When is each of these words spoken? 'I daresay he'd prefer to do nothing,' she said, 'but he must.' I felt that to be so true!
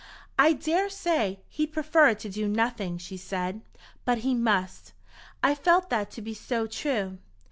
'I 0.39 0.53
daresay 0.53 1.37
he'd 1.47 1.73
prefer 1.73 2.15
to 2.15 2.27
do 2.27 2.47
nothing,' 2.47 2.97
she 2.97 3.17
said, 3.17 3.61
'but 4.03 4.17
he 4.25 4.33
must.' 4.33 4.93
I 5.43 5.53
felt 5.53 5.91
that 5.91 6.09
to 6.09 6.23
be 6.23 6.33
so 6.33 6.65
true! 6.65 7.19